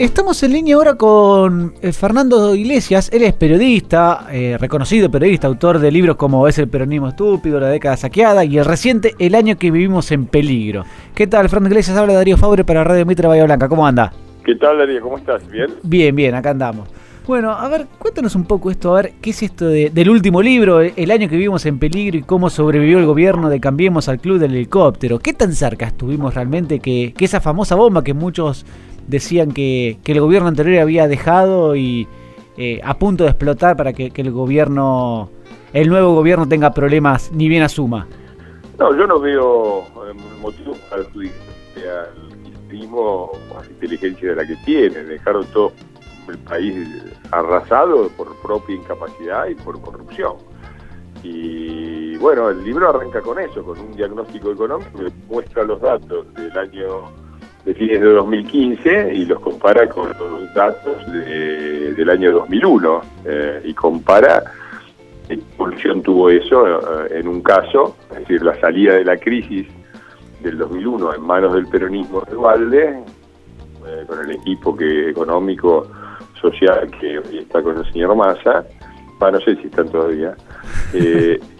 [0.00, 5.78] Estamos en línea ahora con eh, Fernando Iglesias, él es periodista, eh, reconocido periodista, autor
[5.78, 9.56] de libros como Es el peronismo estúpido, La década saqueada y el reciente El año
[9.56, 10.84] que vivimos en peligro.
[11.14, 11.96] ¿Qué tal, Fernando Iglesias?
[11.96, 14.12] Habla Darío Fabre para Radio Mitra Bahía Blanca, ¿cómo anda?
[14.44, 15.00] ¿Qué tal, Darío?
[15.00, 15.48] ¿Cómo estás?
[15.48, 15.70] ¿Bien?
[15.84, 16.88] Bien, bien, acá andamos.
[17.24, 20.80] Bueno, a ver, cuéntanos un poco esto, a ver, ¿qué es esto del último libro,
[20.80, 24.38] El año que vivimos en peligro y cómo sobrevivió el gobierno de Cambiemos al Club
[24.38, 25.20] del Helicóptero?
[25.20, 28.66] ¿Qué tan cerca estuvimos realmente que, que esa famosa bomba que muchos
[29.06, 32.08] decían que, el gobierno anterior había dejado y
[32.56, 35.30] eh, a punto de explotar para que, el gobierno,
[35.72, 38.06] el nuevo gobierno tenga problemas ni bien asuma.
[38.78, 42.34] No, yo no veo eh, motivo para adjudicar al
[43.54, 45.04] más inteligencia de la que tiene.
[45.04, 45.72] Dejaron todo
[46.28, 46.74] el país
[47.30, 50.36] arrasado por propia incapacidad y por corrupción.
[51.22, 56.32] Y bueno, el libro arranca con eso, con un diagnóstico económico que muestra los datos
[56.34, 57.23] del año
[57.64, 63.74] de fines de 2015 y los compara con los datos del año 2001 eh, y
[63.74, 64.42] compara
[65.26, 69.66] qué evolución tuvo eso eh, en un caso, es decir, la salida de la crisis
[70.42, 72.98] del 2001 en manos del peronismo de Valde,
[73.86, 75.86] eh, con el equipo que económico,
[76.38, 78.64] social que hoy está con el señor Massa,
[79.32, 80.36] no sé si están todavía,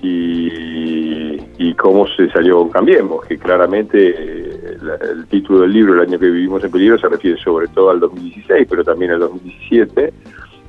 [0.02, 1.23] y,
[1.58, 6.62] y cómo se salió Cambiemos, que claramente el título del libro, El año que vivimos
[6.64, 10.12] en peligro, se refiere sobre todo al 2016, pero también al 2017,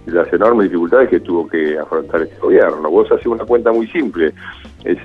[0.07, 2.89] las enormes dificultades que tuvo que afrontar este gobierno.
[2.89, 4.33] Vos haces una cuenta muy simple.
[4.83, 4.99] Es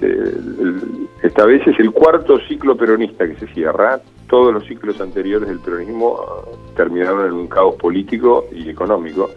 [1.23, 4.01] esta vez es el cuarto ciclo peronista que se cierra.
[4.29, 6.45] Todos los ciclos anteriores del peronismo ah,
[6.77, 9.31] terminaron en un caos político y económico.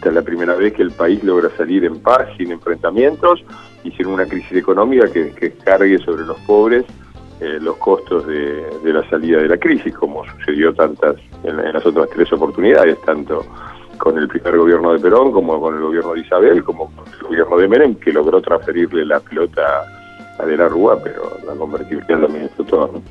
[0.00, 3.44] Esta es la primera vez que el país logra salir en paz, sin enfrentamientos
[3.84, 6.86] y sin una crisis económica que, cargue sobre los pobres
[7.38, 12.08] eh, los costos de, la salida de la crisis, como sucedió tantas en, las otras
[12.14, 13.44] tres oportunidades, tanto
[13.98, 17.20] con el primer gobierno de Perón, como con el gobierno de Isabel, como con el
[17.20, 19.84] gobierno de Menem, que logró transferirle la pelota
[20.38, 23.02] a De la Rúa, pero la convertiría en administró todo.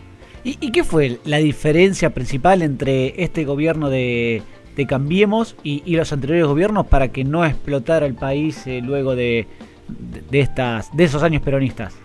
[0.43, 4.41] ¿Y, qué fue la diferencia principal entre este gobierno de,
[4.85, 9.47] Cambiemos y, los anteriores gobiernos para que no explotara el país eh, luego de,
[10.29, 11.97] de, estas, de esos años peronistas?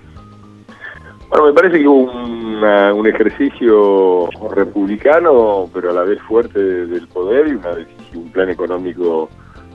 [1.29, 7.49] Bueno, me parece que hubo un ejercicio republicano, pero a la vez fuerte del poder
[7.49, 7.71] y una
[8.15, 9.29] un plan económico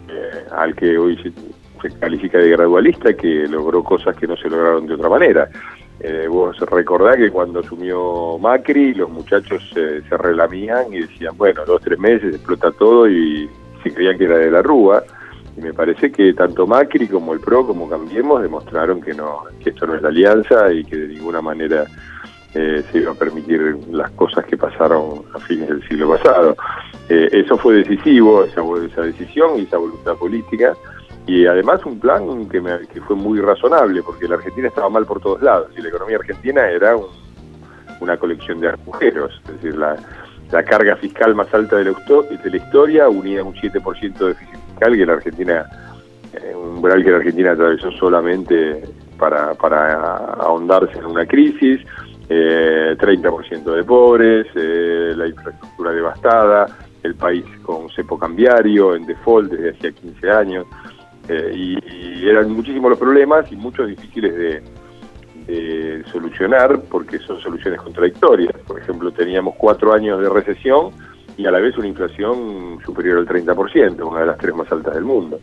[0.08, 1.18] eh, al que hoy
[1.82, 5.50] se, califica de gradualista, que logró cosas que no se lograron de otra manera.
[6.02, 11.82] Eh, vos recordás que cuando asumió Macri, los muchachos se relamían y decían, bueno, dos,
[11.82, 13.50] tres meses, explota todo y
[13.84, 15.04] se creían que era de la Rúa.
[15.58, 19.72] Y me parece que tanto Macri como el PRO, como Cambiemos, demostraron que no que
[19.72, 21.86] esto no es la alianza y que de ninguna manera
[22.54, 26.56] eh, se iba a permitir las cosas que pasaron a fines del siglo pasado.
[27.10, 30.76] Eh, eso fue decisivo, esa, esa decisión y esa voluntad política.
[31.30, 32.60] Y además un plan que,
[32.92, 36.18] que fue muy razonable, porque la Argentina estaba mal por todos lados y la economía
[36.18, 36.96] argentina era
[38.00, 39.40] una colección de agujeros.
[39.46, 39.96] Es decir, la,
[40.52, 44.60] la carga fiscal más alta de la, de la historia unía un 7% de déficit
[44.80, 45.66] que la Argentina,
[46.34, 48.82] eh, un umbral que la Argentina atravesó solamente
[49.20, 51.82] para, para ahondarse en una crisis,
[52.28, 56.66] eh, 30% de pobres, eh, la infraestructura devastada,
[57.04, 60.66] el país con cepo cambiario, en default desde hacía 15 años,
[61.30, 64.62] eh, y, eran muchísimos los problemas y muchos difíciles de,
[65.48, 68.54] de solucionar porque son soluciones contradictorias.
[68.68, 70.92] Por ejemplo, teníamos cuatro años de recesión,
[71.40, 74.94] y a la vez una inflación superior al 30%, una de las tres más altas
[74.94, 75.40] del mundo.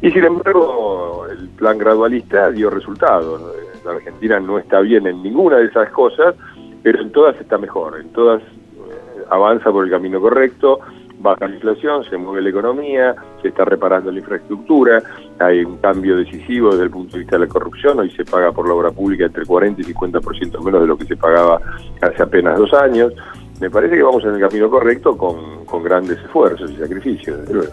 [0.00, 3.42] Y sin embargo, el plan gradualista dio resultados.
[3.84, 6.36] La Argentina no está bien en ninguna de esas cosas,
[6.84, 10.78] pero en todas está mejor, en todas eh, avanza por el camino correcto,
[11.20, 15.02] baja la inflación, se mueve la economía, se está reparando la infraestructura,
[15.38, 18.52] hay un cambio decisivo desde el punto de vista de la corrupción, hoy se paga
[18.52, 21.60] por la obra pública entre 40 y 50% menos de lo que se pagaba
[22.00, 23.12] hace apenas dos años
[23.60, 27.72] me parece que vamos en el camino correcto con, grandes esfuerzos y sacrificios, desde luego.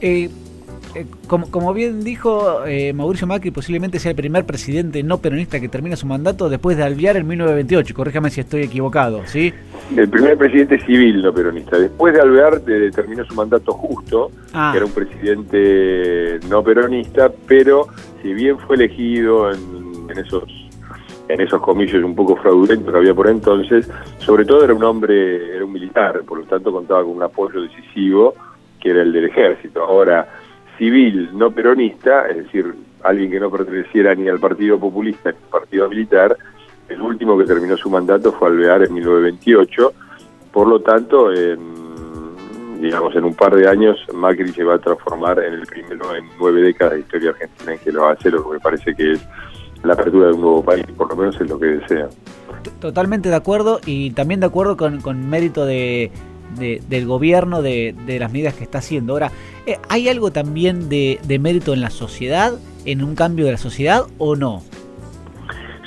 [0.00, 0.30] Eh,
[0.96, 5.60] eh, como, como, bien dijo eh, Mauricio Macri, posiblemente sea el primer presidente no peronista
[5.60, 7.94] que termina su mandato después de Alviar en 1928.
[7.94, 9.52] Corríjame si estoy equivocado, ¿sí?
[9.94, 11.78] El primer presidente civil no peronista.
[11.78, 14.70] Después de Alvear terminó su mandato justo, ah.
[14.72, 17.88] que era un presidente no peronista, pero
[18.22, 20.44] si bien fue elegido en esos
[21.28, 25.56] en esos comicios un poco fraudulentos que había por entonces, sobre todo era un hombre,
[25.56, 28.34] era un militar, por lo tanto contaba con un apoyo decisivo
[28.80, 29.82] que era el del ejército.
[29.82, 30.28] Ahora,
[30.78, 35.50] civil, no peronista, es decir, alguien que no perteneciera ni al Partido Populista ni al
[35.50, 36.36] Partido Militar,
[36.88, 39.92] el último que terminó su mandato fue Alvear en 1928,
[40.52, 41.30] por lo tanto,
[42.80, 46.24] digamos, en un par de años Macri se va a transformar en el primero en
[46.38, 49.28] nueve décadas de historia argentina en que lo hacer, lo que me parece que es
[49.82, 52.08] la apertura de un nuevo país, por lo menos es lo que desea.
[52.80, 56.10] Totalmente de acuerdo y también de acuerdo con, con mérito de,
[56.54, 59.12] del gobierno, de, las medidas que está haciendo.
[59.12, 59.30] Ahora,
[59.66, 62.54] eh, ¿hay algo también de, mérito en la sociedad,
[62.84, 64.62] en un cambio de la sociedad o no?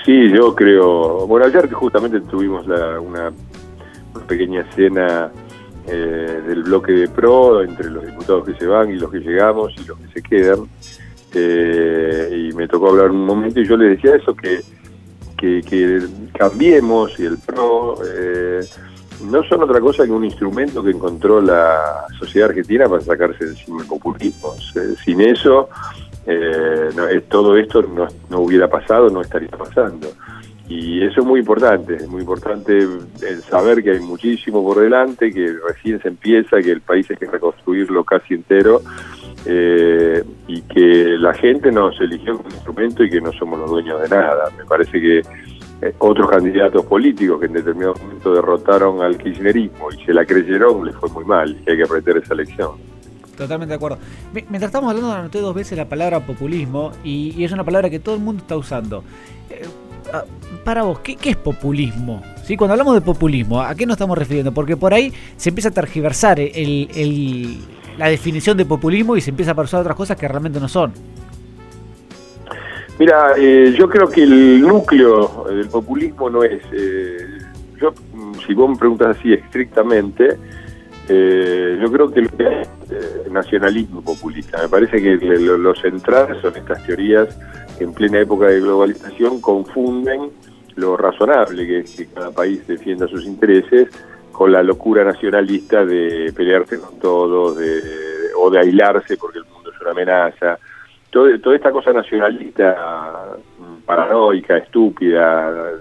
[0.06, 1.28] Sí, yo creo.
[1.28, 3.32] Bueno, ayer justamente tuvimos una,
[4.28, 5.32] pequeña escena
[5.88, 9.74] eh, del bloque de PRO entre los diputados que se van y los que llegamos
[9.78, 10.60] y los que se quedan.
[11.34, 14.62] Eh, y me tocó hablar un momento y yo le decía eso, que,
[15.38, 16.02] que,
[16.34, 17.96] cambiemos y el PRO
[19.24, 23.82] no son otra cosa que un instrumento que encontró la sociedad argentina para sacarse encima
[23.82, 24.56] el populismo.
[25.04, 25.70] Sin eso,
[27.28, 30.08] todo esto no, no hubiera pasado, no estaría pasando.
[30.70, 35.34] Y eso es muy importante, es muy importante el saber que hay muchísimo por delante,
[35.34, 38.82] que recién se empieza, que el país hay que reconstruirlo casi entero
[39.48, 44.00] eh, y que la gente nos eligió como instrumento y que no somos los dueños
[44.00, 44.52] de nada.
[44.56, 45.24] Me parece que
[45.82, 50.86] eh, otros candidatos políticos que en determinado momento derrotaron al kirchnerismo y se la creyeron,
[50.86, 52.72] les fue muy mal y hay que aprender esa lección.
[53.38, 53.98] Totalmente de acuerdo.
[54.34, 58.16] Mientras estamos hablando, anoté dos veces la palabra populismo y, es una palabra que todo
[58.16, 59.04] el mundo está usando.
[59.50, 59.66] Eh,
[60.12, 60.26] Ah,
[60.64, 62.22] para vos, ¿qué, es populismo?
[62.44, 62.58] ¿Sí?
[62.58, 64.54] Cuando hablamos de populismo, ¿a qué nos estamos refiriendo?
[64.54, 67.60] Porque por ahí se empieza a tergiversar el,
[67.98, 70.94] la definición de populismo y se empieza a usar otras cosas que realmente no son.
[73.00, 76.62] Mira, eh, yo creo que el núcleo del populismo no es...
[76.74, 77.18] Eh,
[77.80, 77.94] yo,
[78.46, 80.38] si vos me preguntas así estrictamente,
[81.08, 84.62] eh, yo creo que es nacionalismo populista.
[84.62, 87.40] Me parece que lo, lo central son estas teorías
[87.80, 90.32] en plena época de globalización confunden
[90.76, 93.88] lo razonable que es que cada país defienda sus intereses
[94.34, 97.58] con la locura nacionalista de pelearse con todos
[98.38, 100.60] o de aislarse porque el mundo es una amenaza.
[101.12, 105.72] Toda esta cosa nacionalista mm, paranoica, estúpida,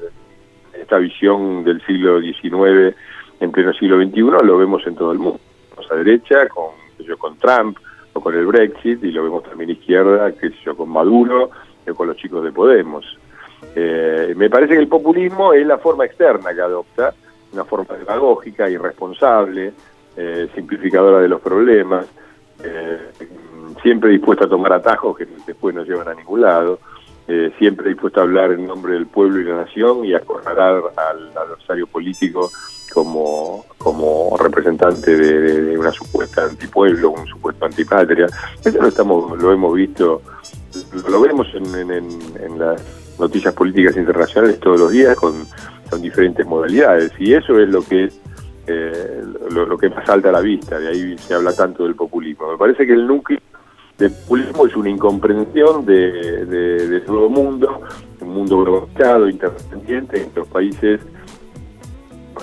[0.74, 2.96] esta visión del siglo XIX
[3.40, 5.40] en pleno siglo XXI lo vemos en todo el mundo.
[5.90, 7.78] A derecha, con, yo, con Trump
[8.12, 11.50] o con el Brexit, y lo vemos también izquierda, que yo, con Maduro,
[11.94, 13.18] con los chicos de Podemos.
[13.74, 17.14] Eh, me parece que el populismo es la forma externa que adopta,
[17.52, 19.72] una forma demagógica, irresponsable,
[20.16, 22.06] eh, simplificadora de los problemas,
[22.62, 22.98] eh,
[23.82, 26.78] siempre dispuesta a tomar atajos que después no llevan a ningún lado,
[27.58, 31.36] siempre dispuesta a hablar en nombre del pueblo y la nación y a acorralar al
[31.36, 32.50] adversario político
[32.94, 38.26] como, como representante de, una supuesta antipueblo, un supuesto antipatria.
[38.64, 40.22] Eso lo, estamos, lo hemos visto
[41.08, 42.82] lo vemos en, las
[43.18, 45.46] noticias políticas internacionales todos los días con,
[46.02, 48.10] diferentes modalidades y eso es lo que
[48.66, 52.52] eh, lo, que más salta a la vista, de ahí se habla tanto del populismo.
[52.52, 53.40] Me parece que el núcleo
[53.98, 57.82] del populismo es una incomprensión de, de, nuevo mundo,
[58.20, 61.00] un mundo globalizado, interdependiente, entre los países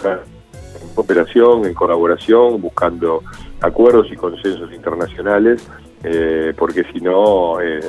[0.04, 3.24] en cooperación, en colaboración, buscando
[3.62, 5.68] acuerdos y consensos internacionales,
[6.04, 7.60] eh, porque si no...
[7.62, 7.80] Eh,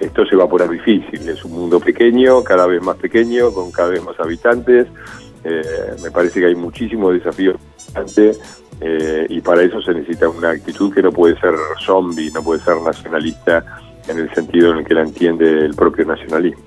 [0.00, 1.28] esto se va a poner difícil.
[1.28, 4.86] Es un mundo pequeño, cada vez más pequeño, con cada vez más habitantes.
[5.44, 5.62] Eh,
[6.02, 7.56] me parece que hay muchísimos desafíos
[8.80, 12.60] eh, y para eso se necesita una actitud que no puede ser zombie, no puede
[12.60, 13.64] ser nacionalista
[14.08, 16.64] en el sentido en el que la entiende el propio nacionalismo.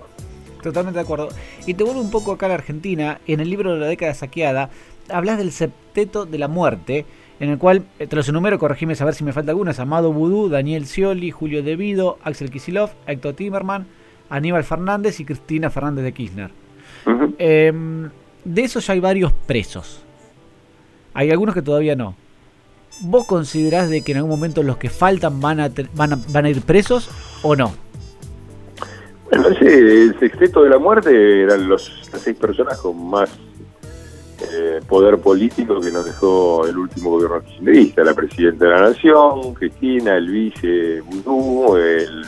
[0.61, 1.29] Totalmente de acuerdo.
[1.65, 3.19] Y te vuelvo un poco acá a la Argentina.
[3.27, 4.69] En el libro de la década saqueada,
[5.09, 7.05] hablas del septeto de la muerte
[7.39, 9.79] en el cual, eh, te los enumero, corregime a ver si me falta alguna, es
[9.79, 13.85] Amado Vudú, Daniel Scioli, Julio Devido, Axel Kisilov, Héctor Timerman,
[14.29, 16.51] Aníbal Fernández y Cristina Fernández de Kirchner.
[17.38, 18.09] Em,
[18.45, 20.05] de esos ya hay varios presos.
[21.13, 22.15] Hay algunos que todavía no.
[23.01, 26.46] ¿Vos considerás de que en algún momento los que faltan van a, van a, van
[26.46, 27.10] a ir presos
[27.41, 27.74] o no?
[29.29, 33.29] Bueno, ese, el sexteto de la muerte eran los, los seis personajes más
[34.51, 39.53] eh, poder político que nos dejó el último gobierno kirchnerista, la presidenta de la Nación,
[39.53, 42.25] Cristina, el vice Budú, el,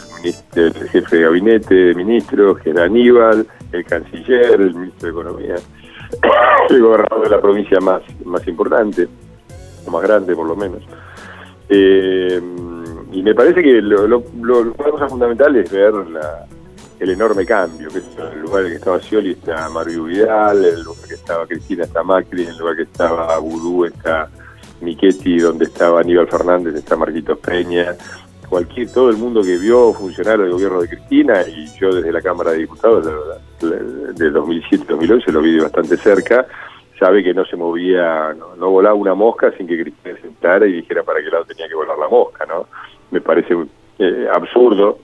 [0.91, 5.55] jefe de gabinete de ministros, que era Aníbal, el canciller, el ministro de Economía,
[6.69, 9.07] el gobernador de la provincia más, más importante,
[9.85, 10.83] o más grande por lo menos.
[11.69, 12.41] Eh,
[13.11, 14.23] y me parece que lo, lo,
[14.73, 16.45] cosa fundamental es ver la,
[16.99, 20.65] el enorme cambio, que en el lugar en el que estaba Scioli está Mario Vidal,
[20.65, 24.29] el lugar que estaba Cristina está Macri, el lugar que estaba Vudú está
[24.81, 27.95] Michetti, donde estaba Aníbal Fernández está Marquitos Peña,
[28.47, 32.21] cualquier, todo el mundo que vio funcionar el gobierno de Cristina y yo desde la
[32.21, 33.05] Cámara de Diputados
[33.59, 36.45] de 2007-2011 lo vi bastante cerca,
[36.99, 40.73] sabe que no se movía, no, volaba una mosca sin que Cristina se sentara y
[40.73, 42.67] dijera para qué lado tenía que volar la mosca, ¿no?
[43.11, 43.55] Me parece
[43.99, 44.99] eh, absurdo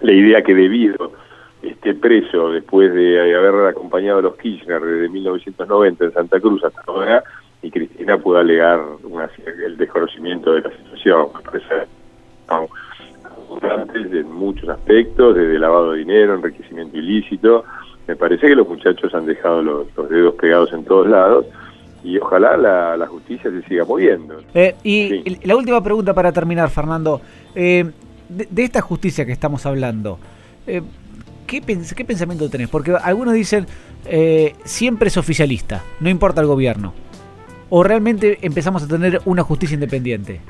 [0.00, 1.12] la idea que debido
[1.62, 6.82] esté preso después de haber acompañado a los Kirchner desde 1990 en Santa Cruz hasta
[6.86, 7.24] ahora
[7.62, 8.80] y Cristina pueda alegar
[9.64, 11.28] el desconocimiento de la situación.
[11.34, 11.74] Me parece
[14.38, 17.64] muchos aspectos, desde lavado de dinero, enriquecimiento ilícito.
[18.06, 21.46] Me parece que los muchachos han dejado los, dedos pegados en todos lados
[22.02, 24.40] y ojalá la, justicia se siga moviendo.
[24.54, 27.20] Eh, y la última pregunta para terminar, Fernando.
[27.54, 27.90] Eh,
[28.28, 30.18] de, esta justicia que estamos hablando,
[30.66, 30.82] eh,
[31.46, 32.68] ¿qué, ¿qué, pensamiento tenés?
[32.68, 33.66] Porque algunos dicen,
[34.64, 36.94] siempre es oficialista, no importa el gobierno.
[37.70, 40.40] ¿O realmente empezamos a tener una justicia independiente?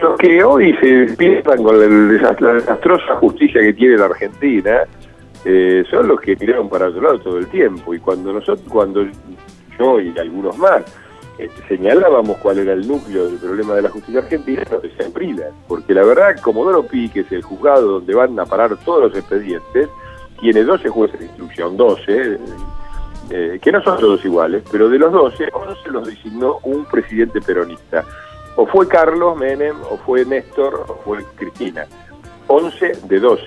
[0.00, 4.82] Los que hoy se despiertan con la desastrosa justicia que tiene la Argentina
[5.44, 7.94] eh, son los que miraron para otro lado todo el tiempo.
[7.94, 9.06] Y cuando nosotros, cuando
[9.78, 10.82] yo y algunos más
[11.38, 15.46] eh, señalábamos cuál era el núcleo del problema de la justicia argentina, decían Prila.
[15.66, 19.18] Porque la verdad, Comodoro Pi, que es el juzgado donde van a parar todos los
[19.18, 19.88] expedientes,
[20.40, 22.38] tiene 12 jueces de instrucción, 12,
[23.30, 27.40] eh, que no son todos iguales, pero de los 12, 11 los designó un presidente
[27.40, 28.04] peronista
[28.56, 31.86] o fue Carlos Menem, o fue Néstor, o fue Cristina.
[32.46, 33.44] 11 de 12.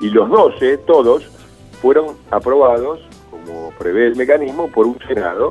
[0.00, 1.24] Y los 12, todos,
[1.80, 3.00] fueron aprobados,
[3.30, 5.50] como prevé el mecanismo, por un Senado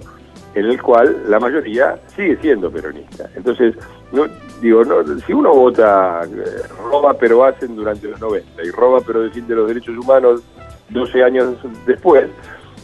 [0.57, 3.29] en el cual la mayoría sigue siendo peronista.
[3.35, 3.75] Entonces,
[4.11, 4.25] no,
[4.59, 9.21] digo, no, si uno vota eh, roba pero hacen durante los 90 y roba pero
[9.21, 10.41] defiende los derechos humanos
[10.89, 12.27] 12 años después,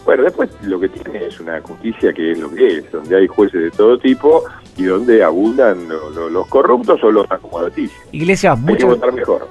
[0.06, 3.28] bueno, después lo que tiene es una justicia que es lo que es, donde hay
[3.28, 4.44] jueces de todo tipo
[4.78, 5.88] y donde abundan
[6.32, 8.02] los corruptos o los acomodaticios.
[8.12, 9.48] Iglesias, muchas, mejor.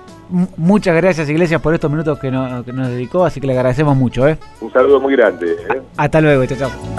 [0.56, 4.26] muchas gracias Iglesias por estos minutos que, nos dedicó, así que le agradecemos mucho.
[4.26, 4.38] ¿eh?
[4.60, 5.52] Un saludo muy grande.
[5.52, 5.82] ¿eh?
[5.96, 6.91] Hasta luego, chao, chao.